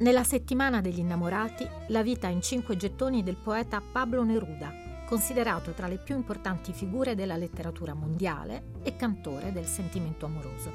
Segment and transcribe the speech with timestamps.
[0.00, 4.72] Nella settimana degli innamorati, la vita in cinque gettoni del poeta Pablo Neruda,
[5.06, 10.72] considerato tra le più importanti figure della letteratura mondiale e cantore del sentimento amoroso.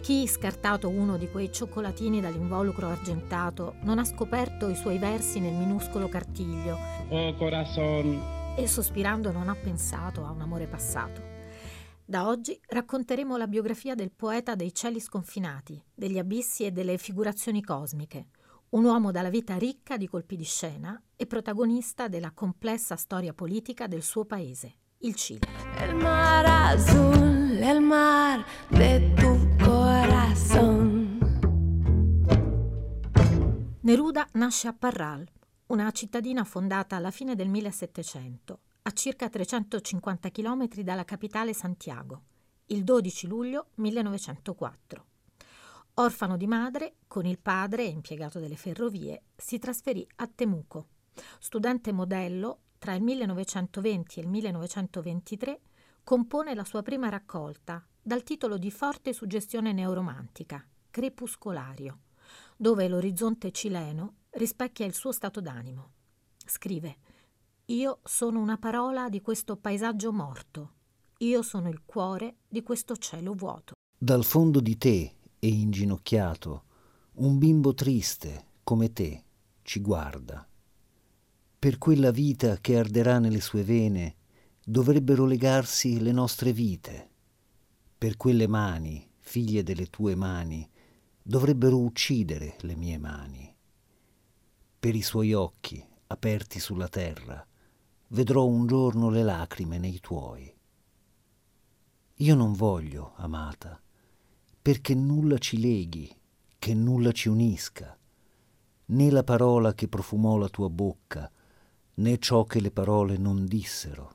[0.00, 5.54] Chi, scartato uno di quei cioccolatini dall'involucro argentato, non ha scoperto i suoi versi nel
[5.54, 6.76] minuscolo cartiglio
[7.08, 8.20] Oh corazon.
[8.56, 11.22] e sospirando non ha pensato a un amore passato.
[12.04, 17.62] Da oggi racconteremo la biografia del poeta dei cieli sconfinati, degli abissi e delle figurazioni
[17.62, 18.26] cosmiche,
[18.70, 23.88] un uomo dalla vita ricca di colpi di scena e protagonista della complessa storia politica
[23.88, 25.40] del suo paese, il Cile.
[25.78, 31.18] El mar azul, el mar de tu corazón.
[33.80, 35.28] Neruda nasce a Parral,
[35.66, 42.22] una cittadina fondata alla fine del 1700, a circa 350 km dalla capitale Santiago,
[42.66, 45.09] il 12 luglio 1904.
[45.94, 50.88] Orfano di madre, con il padre, impiegato delle ferrovie, si trasferì a Temuco.
[51.38, 55.60] Studente modello, tra il 1920 e il 1923
[56.02, 62.00] compone la sua prima raccolta, dal titolo di forte suggestione neoromantica, Crepuscolario,
[62.56, 65.92] dove l'orizzonte cileno rispecchia il suo stato d'animo.
[66.46, 66.96] Scrive
[67.66, 70.72] Io sono una parola di questo paesaggio morto,
[71.18, 73.74] io sono il cuore di questo cielo vuoto.
[73.96, 76.64] Dal fondo di te e inginocchiato,
[77.14, 79.24] un bimbo triste come te
[79.62, 80.46] ci guarda.
[81.58, 84.16] Per quella vita che arderà nelle sue vene
[84.64, 87.08] dovrebbero legarsi le nostre vite.
[87.98, 90.68] Per quelle mani, figlie delle tue mani,
[91.22, 93.54] dovrebbero uccidere le mie mani.
[94.78, 97.44] Per i suoi occhi, aperti sulla terra,
[98.08, 100.52] vedrò un giorno le lacrime nei tuoi.
[102.14, 103.80] Io non voglio, amata,
[104.62, 106.14] perché nulla ci leghi,
[106.58, 107.98] che nulla ci unisca,
[108.86, 111.30] né la parola che profumò la tua bocca,
[111.94, 114.14] né ciò che le parole non dissero,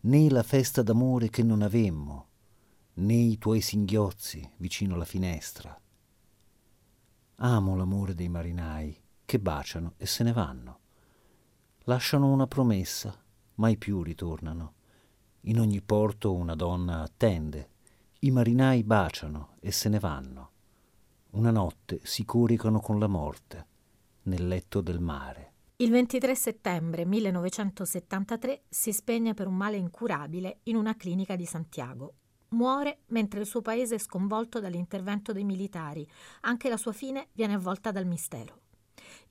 [0.00, 2.28] né la festa d'amore che non avemmo,
[2.94, 5.78] né i tuoi singhiozzi vicino alla finestra.
[7.36, 10.78] Amo l'amore dei marinai che baciano e se ne vanno.
[11.84, 13.16] Lasciano una promessa,
[13.54, 14.74] mai più ritornano.
[15.42, 17.70] In ogni porto una donna attende.
[18.24, 20.50] I marinai baciano e se ne vanno.
[21.30, 23.66] Una notte si coricano con la morte
[24.22, 25.52] nel letto del mare.
[25.78, 32.14] Il 23 settembre 1973 si spegne per un male incurabile in una clinica di Santiago.
[32.50, 36.08] Muore mentre il suo paese è sconvolto dall'intervento dei militari.
[36.42, 38.60] Anche la sua fine viene avvolta dal mistero.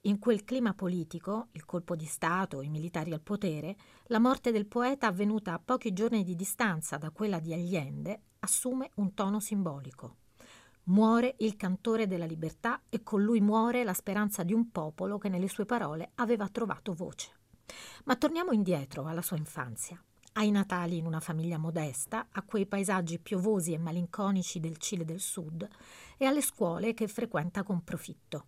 [0.02, 4.66] In quel clima politico, il colpo di Stato, i militari al potere, la morte del
[4.66, 10.18] poeta avvenuta a pochi giorni di distanza da quella di Allende assume un tono simbolico.
[10.86, 15.30] Muore il cantore della libertà e con lui muore la speranza di un popolo che
[15.30, 17.32] nelle sue parole aveva trovato voce.
[18.06, 23.20] Ma torniamo indietro alla sua infanzia, ai Natali in una famiglia modesta, a quei paesaggi
[23.20, 25.68] piovosi e malinconici del Cile del Sud
[26.18, 28.46] e alle scuole che frequenta con profitto.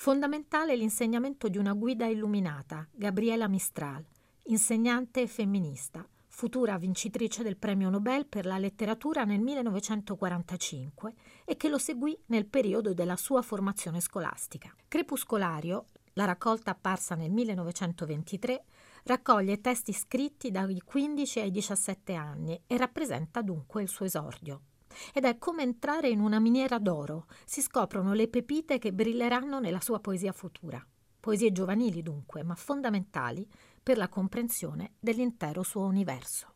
[0.00, 4.06] Fondamentale l'insegnamento di una guida illuminata, Gabriela Mistral,
[4.44, 11.14] insegnante e femminista, futura vincitrice del premio Nobel per la letteratura nel 1945
[11.44, 14.72] e che lo seguì nel periodo della sua formazione scolastica.
[14.86, 18.64] Crepuscolario, la raccolta apparsa nel 1923,
[19.02, 24.60] raccoglie testi scritti dai 15 ai 17 anni e rappresenta dunque il suo esordio.
[25.12, 29.80] Ed è come entrare in una miniera d'oro, si scoprono le pepite che brilleranno nella
[29.80, 30.84] sua poesia futura.
[31.20, 33.46] Poesie giovanili dunque, ma fondamentali
[33.82, 36.54] per la comprensione dell'intero suo universo.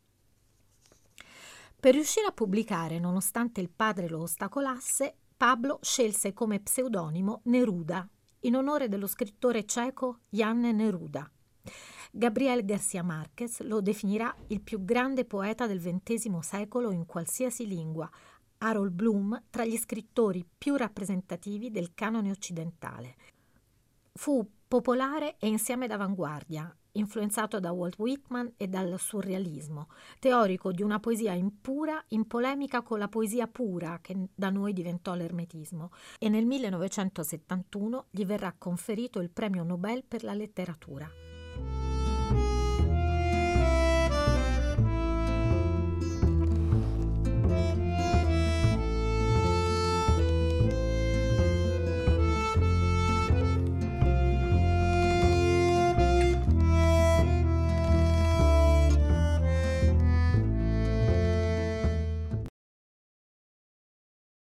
[1.79, 8.09] Per riuscire a pubblicare, nonostante il padre lo ostacolasse, Pablo scelse come pseudonimo Neruda,
[8.41, 11.29] in onore dello scrittore ceco Jan Neruda.
[12.11, 18.11] Gabriel García Márquez lo definirà il più grande poeta del XX secolo in qualsiasi lingua,
[18.59, 23.17] Harold Bloom tra gli scrittori più rappresentativi del canone occidentale.
[24.15, 29.89] Fu popolare e insieme d'avanguardia, influenzato da Walt Whitman e dal surrealismo,
[30.19, 35.15] teorico di una poesia impura in polemica con la poesia pura che da noi diventò
[35.15, 41.11] l'ermetismo e nel 1971 gli verrà conferito il premio Nobel per la letteratura.